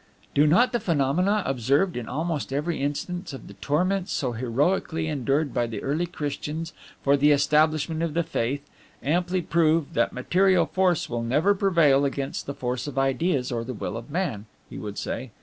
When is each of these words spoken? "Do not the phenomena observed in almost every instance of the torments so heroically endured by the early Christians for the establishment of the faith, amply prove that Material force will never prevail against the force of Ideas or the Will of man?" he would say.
"Do 0.33 0.47
not 0.47 0.71
the 0.71 0.79
phenomena 0.79 1.43
observed 1.45 1.95
in 1.95 2.09
almost 2.09 2.51
every 2.51 2.81
instance 2.81 3.33
of 3.33 3.45
the 3.45 3.53
torments 3.53 4.11
so 4.11 4.31
heroically 4.31 5.07
endured 5.07 5.53
by 5.53 5.67
the 5.67 5.83
early 5.83 6.07
Christians 6.07 6.73
for 7.03 7.15
the 7.15 7.29
establishment 7.31 8.01
of 8.01 8.15
the 8.15 8.23
faith, 8.23 8.67
amply 9.03 9.43
prove 9.43 9.93
that 9.93 10.11
Material 10.11 10.65
force 10.65 11.07
will 11.07 11.21
never 11.21 11.53
prevail 11.53 12.03
against 12.03 12.47
the 12.47 12.55
force 12.55 12.87
of 12.87 12.97
Ideas 12.97 13.51
or 13.51 13.63
the 13.63 13.75
Will 13.75 13.95
of 13.95 14.09
man?" 14.09 14.47
he 14.71 14.79
would 14.79 14.97
say. 14.97 15.29